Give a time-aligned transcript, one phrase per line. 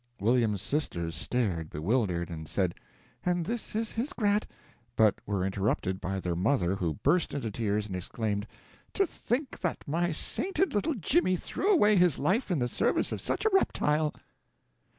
[0.19, 2.73] William's sisters stared, bewildered, and said,
[3.23, 4.47] "And this is his grat"
[4.95, 8.47] but were interrupted by their mother, who burst into tears and exclaimed,
[8.93, 13.21] "To think that my sainted little Jimmy threw away his life in the service of
[13.21, 14.11] such a reptile!"